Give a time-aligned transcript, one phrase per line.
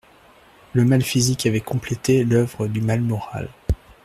[0.73, 3.49] Le mal physique avait complété l'oeuvre du mal moral.